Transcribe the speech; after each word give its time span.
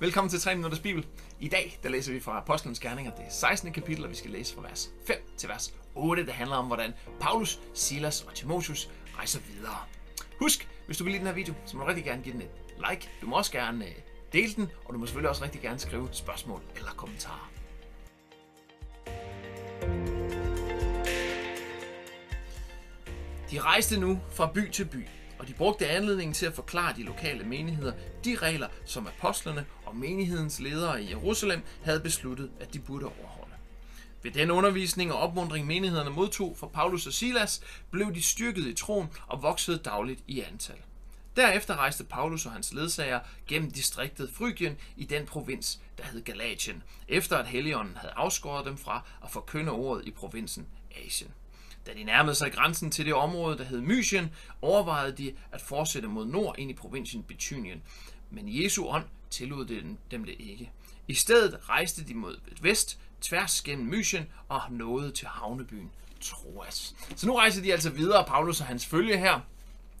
Velkommen 0.00 0.30
til 0.30 0.40
3 0.40 0.54
Minutters 0.54 0.80
Bibel. 0.80 1.06
I 1.40 1.48
dag 1.48 1.78
der 1.82 1.88
læser 1.88 2.12
vi 2.12 2.20
fra 2.20 2.38
Apostlenes 2.38 2.80
Gerninger, 2.80 3.14
det 3.14 3.24
16. 3.30 3.72
kapitel, 3.72 4.04
og 4.04 4.10
vi 4.10 4.14
skal 4.14 4.30
læse 4.30 4.54
fra 4.54 4.62
vers 4.62 4.90
5 5.06 5.16
til 5.36 5.48
vers 5.48 5.74
8. 5.94 6.26
Det 6.26 6.34
handler 6.34 6.56
om, 6.56 6.66
hvordan 6.66 6.92
Paulus, 7.20 7.60
Silas 7.74 8.22
og 8.22 8.34
Timotheus 8.34 8.90
rejser 9.16 9.40
videre. 9.40 9.76
Husk, 10.40 10.68
hvis 10.86 10.98
du 10.98 11.04
kan 11.04 11.10
lide 11.10 11.18
den 11.18 11.26
her 11.26 11.34
video, 11.34 11.54
så 11.64 11.76
må 11.76 11.82
du 11.82 11.88
rigtig 11.88 12.04
gerne 12.04 12.22
give 12.22 12.32
den 12.32 12.42
et 12.42 12.50
like. 12.90 13.10
Du 13.20 13.26
må 13.26 13.36
også 13.36 13.52
gerne 13.52 13.86
øh, 13.86 13.92
dele 14.32 14.54
den, 14.54 14.68
og 14.84 14.94
du 14.94 14.98
må 14.98 15.06
selvfølgelig 15.06 15.30
også 15.30 15.44
rigtig 15.44 15.60
gerne 15.60 15.78
skrive 15.78 16.08
spørgsmål 16.12 16.60
eller 16.76 16.90
kommentarer. 16.90 17.50
De 23.50 23.60
rejste 23.60 24.00
nu 24.00 24.20
fra 24.30 24.50
by 24.54 24.70
til 24.70 24.84
by, 24.84 25.06
og 25.38 25.48
de 25.48 25.52
brugte 25.54 25.88
anledningen 25.88 26.34
til 26.34 26.46
at 26.46 26.54
forklare 26.54 26.96
de 26.96 27.02
lokale 27.02 27.44
menigheder 27.44 27.92
de 28.24 28.36
regler, 28.36 28.68
som 28.84 29.06
apostlene 29.06 29.66
og 29.86 29.96
menighedens 29.96 30.60
ledere 30.60 31.02
i 31.02 31.10
Jerusalem 31.10 31.62
havde 31.82 32.00
besluttet, 32.00 32.50
at 32.60 32.74
de 32.74 32.78
burde 32.78 33.06
overholde. 33.06 33.54
Ved 34.22 34.30
den 34.30 34.50
undervisning 34.50 35.12
og 35.12 35.18
opmundring 35.18 35.66
menighederne 35.66 36.10
modtog 36.10 36.56
fra 36.58 36.66
Paulus 36.66 37.06
og 37.06 37.12
Silas, 37.12 37.60
blev 37.90 38.14
de 38.14 38.22
styrket 38.22 38.66
i 38.66 38.74
troen 38.74 39.08
og 39.26 39.42
voksede 39.42 39.78
dagligt 39.78 40.20
i 40.26 40.40
antal. 40.40 40.76
Derefter 41.36 41.76
rejste 41.76 42.04
Paulus 42.04 42.46
og 42.46 42.52
hans 42.52 42.72
ledsager 42.72 43.20
gennem 43.46 43.70
distriktet 43.70 44.30
Frygien 44.34 44.76
i 44.96 45.04
den 45.04 45.26
provins, 45.26 45.80
der 45.98 46.04
hed 46.04 46.22
Galatien, 46.22 46.82
efter 47.08 47.36
at 47.36 47.46
Helligånden 47.46 47.96
havde 47.96 48.12
afskåret 48.16 48.66
dem 48.66 48.78
fra 48.78 49.02
at 49.24 49.30
forkynde 49.30 49.72
ordet 49.72 50.06
i 50.06 50.10
provinsen 50.10 50.66
Asien. 51.06 51.30
Da 51.88 51.94
de 51.94 52.04
nærmede 52.04 52.34
sig 52.34 52.52
grænsen 52.52 52.90
til 52.90 53.06
det 53.06 53.14
område, 53.14 53.58
der 53.58 53.64
hed 53.64 53.80
Mysien, 53.80 54.30
overvejede 54.62 55.12
de 55.12 55.34
at 55.52 55.60
fortsætte 55.60 56.08
mod 56.08 56.26
nord 56.26 56.54
ind 56.58 56.70
i 56.70 56.74
provinsen 56.74 57.22
Bithynien. 57.22 57.82
Men 58.30 58.62
Jesu 58.62 58.86
ånd 58.86 59.04
tillod 59.30 59.66
dem 60.10 60.24
det 60.24 60.34
ikke. 60.38 60.70
I 61.08 61.14
stedet 61.14 61.68
rejste 61.68 62.04
de 62.04 62.14
mod 62.14 62.36
vest, 62.60 62.98
tværs 63.20 63.62
gennem 63.62 63.86
Mysien 63.86 64.26
og 64.48 64.60
nåede 64.70 65.10
til 65.10 65.28
havnebyen 65.28 65.90
Troas. 66.20 66.94
Så 67.16 67.26
nu 67.26 67.34
rejser 67.36 67.62
de 67.62 67.72
altså 67.72 67.90
videre, 67.90 68.24
Paulus 68.24 68.60
og 68.60 68.66
hans 68.66 68.86
følge 68.86 69.18
her, 69.18 69.40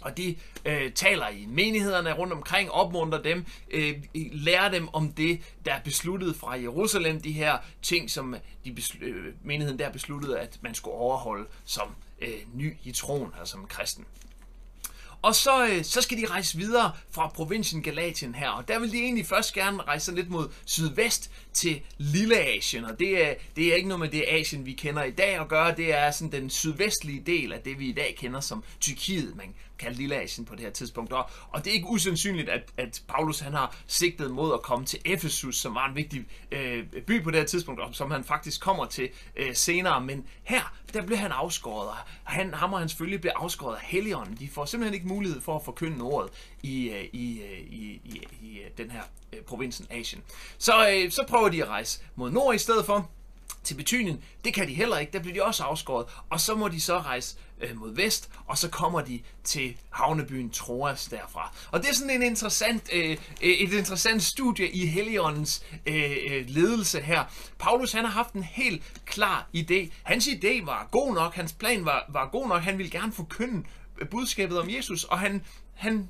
og 0.00 0.16
de 0.16 0.36
øh, 0.64 0.92
taler 0.92 1.28
i 1.28 1.46
menighederne 1.46 2.12
rundt 2.12 2.32
omkring, 2.32 2.70
opmuntrer 2.70 3.22
dem, 3.22 3.44
øh, 3.70 4.02
lærer 4.14 4.68
dem 4.68 4.88
om 4.92 5.12
det, 5.12 5.40
der 5.64 5.74
er 5.74 5.80
besluttet 5.80 6.36
fra 6.36 6.60
Jerusalem, 6.60 7.20
de 7.20 7.32
her 7.32 7.58
ting, 7.82 8.10
som 8.10 8.36
de 8.64 8.76
øh, 9.00 9.34
menigheden 9.42 9.78
der 9.78 9.92
besluttede, 9.92 10.38
at 10.38 10.58
man 10.62 10.74
skulle 10.74 10.94
overholde 10.96 11.46
som 11.64 11.94
øh, 12.20 12.28
ny 12.54 12.76
i 12.84 12.92
troen, 12.92 13.32
altså 13.38 13.52
som 13.52 13.66
kristen. 13.66 14.04
Og 15.22 15.34
så, 15.34 15.66
øh, 15.66 15.84
så 15.84 16.02
skal 16.02 16.18
de 16.18 16.26
rejse 16.26 16.58
videre 16.58 16.92
fra 17.10 17.28
provinsen 17.28 17.82
Galatien 17.82 18.34
her, 18.34 18.48
og 18.48 18.68
der 18.68 18.78
vil 18.78 18.92
de 18.92 18.98
egentlig 18.98 19.26
først 19.26 19.54
gerne 19.54 19.82
rejse 19.82 20.14
lidt 20.14 20.30
mod 20.30 20.48
sydvest 20.64 21.30
til 21.52 21.80
Lille 21.98 22.38
Asien, 22.38 22.84
og 22.84 22.98
det 22.98 23.28
er, 23.28 23.34
det 23.56 23.66
er 23.66 23.74
ikke 23.74 23.88
noget 23.88 24.00
med 24.00 24.08
det 24.08 24.24
Asien, 24.28 24.66
vi 24.66 24.72
kender 24.72 25.02
i 25.02 25.10
dag 25.10 25.40
at 25.40 25.48
gøre, 25.48 25.76
det 25.76 25.94
er 25.94 26.10
sådan 26.10 26.32
den 26.32 26.50
sydvestlige 26.50 27.22
del 27.26 27.52
af 27.52 27.60
det, 27.60 27.78
vi 27.78 27.88
i 27.88 27.92
dag 27.92 28.16
kender 28.18 28.40
som 28.40 28.64
Tyrkiet, 28.80 29.36
man 29.36 29.54
kalder 29.80 29.96
Lille 29.96 30.16
Asien 30.16 30.44
på 30.46 30.54
det 30.54 30.60
her 30.60 30.70
tidspunkt. 30.70 31.12
Og, 31.12 31.30
og 31.50 31.64
det 31.64 31.70
er 31.70 31.74
ikke 31.74 31.88
usandsynligt, 31.88 32.48
at, 32.48 32.62
at 32.76 33.02
Paulus 33.08 33.40
han 33.40 33.54
har 33.54 33.76
sigtet 33.86 34.30
mod 34.30 34.54
at 34.54 34.62
komme 34.62 34.86
til 34.86 34.98
Efesus, 35.04 35.56
som 35.56 35.74
var 35.74 35.88
en 35.88 35.96
vigtig 35.96 36.26
øh, 36.52 36.84
by 37.06 37.22
på 37.22 37.30
det 37.30 37.38
her 37.38 37.46
tidspunkt, 37.46 37.80
og 37.80 37.94
som 37.94 38.10
han 38.10 38.24
faktisk 38.24 38.60
kommer 38.60 38.86
til 38.86 39.08
øh, 39.36 39.54
senere, 39.54 40.00
men 40.00 40.26
her, 40.42 40.74
der 40.92 41.06
blev 41.06 41.18
han 41.18 41.32
afskåret, 41.32 41.88
og 41.88 41.96
han, 42.24 42.54
ham 42.54 42.72
og 42.72 42.78
hans 42.78 42.94
følge 42.94 43.18
blev 43.18 43.32
afskåret 43.36 43.76
af 43.76 43.82
Helligånden. 43.82 44.36
De 44.36 44.48
får 44.48 44.64
simpelthen 44.64 44.94
ikke 44.94 45.08
mulighed 45.10 45.40
for 45.40 45.56
at 45.56 45.64
forkynde 45.64 46.02
ordet 46.04 46.30
i, 46.62 46.88
øh, 46.88 46.96
øh, 46.96 47.04
i, 47.12 47.42
i, 47.70 48.00
i, 48.04 48.26
i 48.42 48.60
den 48.78 48.90
her 48.90 49.02
provinsen 49.46 49.86
Asien. 49.90 50.22
Så, 50.58 51.06
så 51.10 51.24
prøver 51.28 51.48
de 51.48 51.62
at 51.62 51.68
rejse 51.68 52.00
mod 52.16 52.30
nord 52.30 52.54
i 52.54 52.58
stedet 52.58 52.86
for, 52.86 53.10
til 53.64 53.74
Betynien, 53.74 54.22
det 54.44 54.54
kan 54.54 54.68
de 54.68 54.74
heller 54.74 54.98
ikke, 54.98 55.12
der 55.12 55.18
bliver 55.18 55.34
de 55.34 55.42
også 55.42 55.62
afskåret, 55.62 56.06
og 56.30 56.40
så 56.40 56.54
må 56.54 56.68
de 56.68 56.80
så 56.80 56.98
rejse 56.98 57.36
øh, 57.60 57.80
mod 57.80 57.94
vest, 57.94 58.30
og 58.46 58.58
så 58.58 58.68
kommer 58.68 59.00
de 59.00 59.20
til 59.44 59.76
havnebyen 59.90 60.50
Troas 60.50 61.04
derfra. 61.04 61.54
Og 61.70 61.82
det 61.82 61.90
er 61.90 61.94
sådan 61.94 62.10
en 62.10 62.22
interessant, 62.22 62.90
øh, 62.92 63.16
et 63.40 63.72
interessant 63.72 64.22
studie 64.22 64.70
i 64.70 64.86
Helligåndens 64.86 65.62
øh, 65.86 66.44
ledelse 66.48 67.00
her. 67.00 67.24
Paulus 67.58 67.92
han 67.92 68.04
har 68.04 68.12
haft 68.12 68.32
en 68.32 68.42
helt 68.42 68.82
klar 69.06 69.48
idé. 69.56 69.92
Hans 70.02 70.26
idé 70.26 70.64
var 70.64 70.88
god 70.90 71.14
nok, 71.14 71.34
hans 71.34 71.52
plan 71.52 71.84
var, 71.84 72.06
var 72.08 72.28
god 72.28 72.48
nok, 72.48 72.62
han 72.62 72.78
ville 72.78 72.90
gerne 72.90 73.12
forkynde 73.12 73.64
budskabet 74.10 74.60
om 74.60 74.70
Jesus, 74.70 75.04
og 75.04 75.18
han, 75.18 75.42
han 75.74 76.08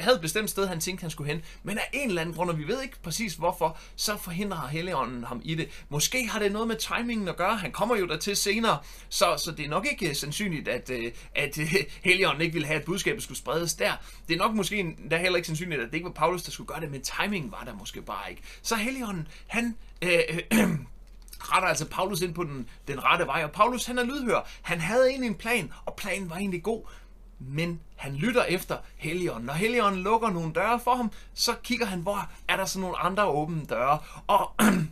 havde 0.00 0.14
et 0.14 0.20
bestemt 0.20 0.50
sted, 0.50 0.66
han 0.66 0.80
tænkte, 0.80 1.02
han 1.02 1.10
skulle 1.10 1.32
hen. 1.32 1.42
Men 1.62 1.78
af 1.78 1.90
en 1.92 2.08
eller 2.08 2.20
anden 2.20 2.34
grund, 2.34 2.50
og 2.50 2.58
vi 2.58 2.68
ved 2.68 2.82
ikke 2.82 3.02
præcis 3.02 3.34
hvorfor, 3.34 3.78
så 3.96 4.16
forhindrer 4.16 4.66
Helligånden 4.66 5.24
ham 5.24 5.40
i 5.44 5.54
det. 5.54 5.84
Måske 5.88 6.28
har 6.28 6.38
det 6.38 6.52
noget 6.52 6.68
med 6.68 6.76
timingen 6.76 7.28
at 7.28 7.36
gøre. 7.36 7.56
Han 7.56 7.72
kommer 7.72 7.96
jo 7.96 8.06
dertil 8.06 8.36
senere, 8.36 8.78
så, 9.08 9.42
så 9.44 9.50
det 9.50 9.64
er 9.64 9.68
nok 9.68 9.86
ikke 9.90 10.14
sandsynligt, 10.14 10.68
at, 10.68 10.90
øh, 10.90 11.12
at 11.34 11.58
øh, 11.58 11.74
Helligånden 12.04 12.42
ikke 12.42 12.52
ville 12.52 12.66
have, 12.66 12.80
at 12.80 12.84
budskabet 12.84 13.22
skulle 13.22 13.38
spredes 13.38 13.74
der. 13.74 13.92
Det 14.28 14.34
er 14.34 14.38
nok 14.38 14.54
måske 14.54 14.96
der 15.10 15.16
heller 15.16 15.36
ikke 15.36 15.46
sandsynligt, 15.46 15.80
at 15.80 15.86
det 15.86 15.94
ikke 15.94 16.04
var 16.04 16.12
Paulus, 16.12 16.42
der 16.42 16.50
skulle 16.50 16.68
gøre 16.68 16.80
det, 16.80 16.90
men 16.90 17.02
timingen 17.02 17.52
var 17.52 17.62
der 17.64 17.74
måske 17.74 18.02
bare 18.02 18.30
ikke. 18.30 18.42
Så 18.62 18.76
Helligånden, 18.76 19.28
han... 19.46 19.76
Øh, 20.02 20.20
øh, 20.52 20.68
retter 21.42 21.68
altså 21.68 21.88
Paulus 21.88 22.20
ind 22.20 22.34
på 22.34 22.44
den, 22.44 22.68
den 22.88 23.04
rette 23.04 23.26
vej, 23.26 23.44
og 23.44 23.50
Paulus 23.50 23.86
han 23.86 23.98
er 23.98 24.04
lydhør. 24.04 24.46
Han 24.62 24.80
havde 24.80 25.08
egentlig 25.08 25.28
en 25.28 25.34
plan, 25.34 25.72
og 25.84 25.94
planen 25.94 26.30
var 26.30 26.36
egentlig 26.36 26.62
god, 26.62 26.82
men 27.38 27.80
han 27.96 28.14
lytter 28.14 28.44
efter 28.44 28.76
Helligånden. 28.96 29.46
Når 29.46 29.54
Helligånden 29.54 30.02
lukker 30.02 30.30
nogle 30.30 30.52
døre 30.52 30.80
for 30.80 30.94
ham, 30.94 31.10
så 31.34 31.54
kigger 31.62 31.86
han, 31.86 32.00
hvor 32.00 32.30
er 32.48 32.56
der 32.56 32.64
så 32.64 32.80
nogle 32.80 32.98
andre 32.98 33.26
åbne 33.26 33.64
døre. 33.64 33.98
Og 34.26 34.54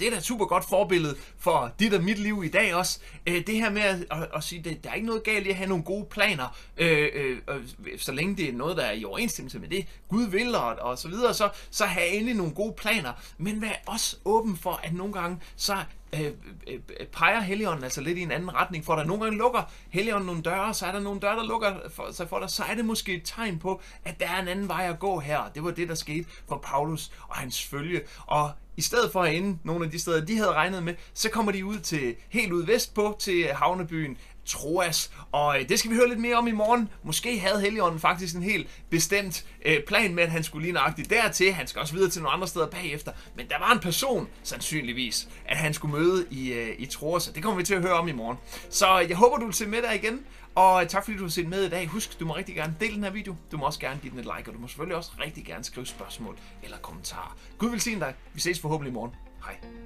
det 0.00 0.06
er 0.06 0.10
da 0.10 0.16
et 0.16 0.24
super 0.24 0.44
godt 0.44 0.68
forbillede 0.68 1.16
for 1.38 1.72
dit 1.78 1.94
og 1.94 2.04
mit 2.04 2.18
liv 2.18 2.42
i 2.44 2.48
dag 2.48 2.74
også. 2.74 2.98
Øh, 3.26 3.46
det 3.46 3.54
her 3.54 3.70
med 3.70 3.82
at, 3.82 4.04
at, 4.10 4.28
at 4.34 4.44
sige, 4.44 4.70
at 4.70 4.84
der 4.84 4.90
er 4.90 4.94
ikke 4.94 5.06
noget 5.06 5.22
galt 5.22 5.46
i 5.46 5.50
at 5.50 5.56
have 5.56 5.68
nogle 5.68 5.84
gode 5.84 6.06
planer, 6.10 6.56
øh, 6.76 7.08
øh, 7.14 7.98
så 7.98 8.12
længe 8.12 8.36
det 8.36 8.48
er 8.48 8.52
noget, 8.52 8.76
der 8.76 8.82
er 8.82 8.92
i 8.92 9.04
overensstemmelse 9.04 9.58
med 9.58 9.68
det, 9.68 9.86
Gud 10.08 10.26
vil 10.26 10.54
og, 10.54 10.76
og 10.80 10.98
så 10.98 11.08
videre, 11.08 11.34
så, 11.34 11.48
så 11.70 11.84
have 11.84 12.08
endelig 12.08 12.34
nogle 12.34 12.52
gode 12.54 12.74
planer. 12.76 13.12
Men 13.38 13.62
vær 13.62 13.82
også 13.86 14.16
åben 14.24 14.56
for, 14.56 14.80
at 14.82 14.94
nogle 14.94 15.12
gange 15.12 15.40
så 15.56 15.76
Øh 16.14 16.20
øh, 16.20 16.32
øh, 16.66 16.80
øh, 17.00 17.06
peger 17.06 17.40
Helligånden 17.40 17.84
altså 17.84 18.00
lidt 18.00 18.18
i 18.18 18.22
en 18.22 18.30
anden 18.30 18.54
retning 18.54 18.84
for 18.84 18.96
dig. 18.96 19.06
Nogle 19.06 19.22
gange 19.24 19.38
lukker 19.38 19.62
Helligånden 19.90 20.26
nogle 20.26 20.42
døre, 20.42 20.74
så 20.74 20.86
er 20.86 20.92
der 20.92 21.00
nogle 21.00 21.20
døre, 21.20 21.36
der 21.36 21.44
lukker 21.44 21.74
for, 21.88 22.12
sig 22.12 22.28
for 22.28 22.38
dig, 22.38 22.50
så 22.50 22.62
er 22.64 22.74
det 22.74 22.84
måske 22.84 23.14
et 23.14 23.22
tegn 23.24 23.58
på, 23.58 23.80
at 24.04 24.20
der 24.20 24.26
er 24.28 24.42
en 24.42 24.48
anden 24.48 24.68
vej 24.68 24.88
at 24.88 24.98
gå 24.98 25.18
her. 25.18 25.40
Det 25.54 25.64
var 25.64 25.70
det, 25.70 25.88
der 25.88 25.94
skete 25.94 26.28
for 26.48 26.56
Paulus 26.56 27.10
og 27.28 27.36
hans 27.36 27.64
følge. 27.64 28.00
Og 28.26 28.50
i 28.76 28.82
stedet 28.82 29.12
for 29.12 29.22
at 29.22 29.34
ende 29.34 29.58
nogle 29.64 29.84
af 29.84 29.90
de 29.90 29.98
steder, 29.98 30.24
de 30.24 30.36
havde 30.36 30.52
regnet 30.52 30.82
med, 30.82 30.94
så 31.14 31.30
kommer 31.30 31.52
de 31.52 31.64
ud 31.64 31.78
til 31.78 32.16
helt 32.28 32.52
ud 32.52 32.66
vestpå 32.66 33.16
til 33.18 33.46
havnebyen 33.54 34.16
Troas. 34.46 35.10
Og 35.32 35.60
øh, 35.60 35.68
det 35.68 35.78
skal 35.78 35.90
vi 35.90 35.96
høre 35.96 36.08
lidt 36.08 36.20
mere 36.20 36.36
om 36.36 36.46
i 36.46 36.52
morgen. 36.52 36.88
Måske 37.02 37.38
havde 37.38 37.60
Helligånden 37.60 38.00
faktisk 38.00 38.36
en 38.36 38.42
helt 38.42 38.68
bestemt 38.90 39.44
øh, 39.64 39.82
plan 39.82 40.14
med, 40.14 40.22
at 40.22 40.30
han 40.30 40.44
skulle 40.44 40.62
lige 40.62 40.72
nøjagtigt 40.72 41.10
dertil. 41.10 41.52
Han 41.52 41.66
skal 41.66 41.80
også 41.80 41.94
videre 41.94 42.10
til 42.10 42.22
nogle 42.22 42.34
andre 42.34 42.48
steder 42.48 42.66
bagefter. 42.66 43.12
Men 43.36 43.48
der 43.48 43.58
var 43.58 43.72
en 43.72 43.80
person, 43.80 44.28
sandsynligvis, 44.42 45.28
at 45.46 45.56
han 45.56 45.74
skulle 45.74 45.98
møde 45.98 46.26
i, 46.30 46.52
øh, 46.52 46.74
i 46.78 46.86
Troas. 46.86 47.28
Og 47.28 47.34
det 47.34 47.42
kommer 47.42 47.58
vi 47.58 47.64
til 47.64 47.74
at 47.74 47.82
høre 47.82 47.94
om 47.94 48.08
i 48.08 48.12
morgen. 48.12 48.38
Så 48.70 49.00
øh, 49.02 49.08
jeg 49.08 49.16
håber, 49.16 49.36
du 49.36 49.44
vil 49.44 49.54
se 49.54 49.66
med 49.66 49.82
der 49.82 49.92
igen. 49.92 50.20
Og 50.54 50.82
øh, 50.82 50.88
tak 50.88 51.04
fordi 51.04 51.16
du 51.16 51.22
har 51.22 51.30
set 51.30 51.48
med 51.48 51.64
i 51.64 51.68
dag. 51.68 51.86
Husk, 51.86 52.20
du 52.20 52.26
må 52.26 52.36
rigtig 52.36 52.54
gerne 52.54 52.76
dele 52.80 52.94
den 52.94 53.04
her 53.04 53.10
video. 53.10 53.36
Du 53.52 53.56
må 53.56 53.66
også 53.66 53.80
gerne 53.80 53.98
give 54.02 54.10
den 54.10 54.18
et 54.18 54.24
like, 54.36 54.50
og 54.50 54.54
du 54.54 54.60
må 54.60 54.68
selvfølgelig 54.68 54.96
også 54.96 55.10
rigtig 55.24 55.44
gerne 55.44 55.64
skrive 55.64 55.86
spørgsmål 55.86 56.38
eller 56.62 56.76
kommentarer. 56.78 57.36
Gud 57.58 57.70
vil 57.70 57.80
sige 57.80 58.00
dig. 58.00 58.14
Vi 58.34 58.40
ses 58.40 58.60
forhåbentlig 58.60 58.90
i 58.90 58.94
morgen. 58.94 59.14
Hej. 59.44 59.85